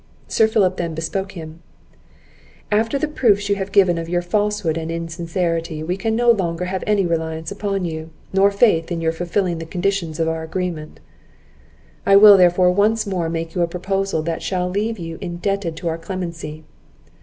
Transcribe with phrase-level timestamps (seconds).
[0.27, 1.61] Sir Philip then bespoke him:
[2.71, 6.65] "After the proofs you have given of your falsehood and insincerity, we can no longer
[6.65, 10.99] have any reliance upon you, nor faith in your fulfilling the conditions of our agreement;
[12.03, 15.75] I will, therefore, once more make you a proposal that shall still leave you indebted
[15.75, 16.63] to our clemency.